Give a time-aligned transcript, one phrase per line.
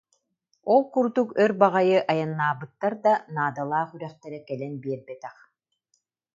[0.73, 5.35] Ол курдук өр баҕайы айаннаабыттар да, наадалаах үрэхтэрэ кэлэн биэрбэтэх